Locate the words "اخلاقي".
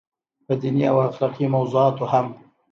1.09-1.45